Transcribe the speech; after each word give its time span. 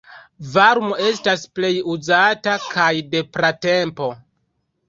Varmo 0.53 0.97
estas 1.07 1.43
plej 1.59 1.71
uzata, 1.97 2.57
kaj 2.71 2.91
de 3.13 3.25
pratempo. 3.37 4.09